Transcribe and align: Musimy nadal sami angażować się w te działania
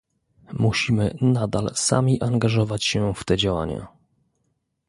Musimy 0.59 1.17
nadal 1.21 1.71
sami 1.75 2.21
angażować 2.21 2.85
się 2.85 3.13
w 3.13 3.23
te 3.23 3.37
działania 3.37 3.87